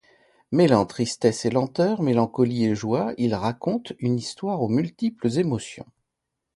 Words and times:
Mêlant 0.51 0.87
tristesse 0.87 1.45
et 1.45 1.51
lenteur, 1.51 2.01
mélancolie 2.01 2.65
et 2.65 2.73
joie, 2.73 3.13
il 3.19 3.35
raconte 3.35 3.93
une 3.99 4.17
histoire 4.17 4.63
aux 4.63 4.67
multiples 4.67 5.37
émotions. 5.37 5.85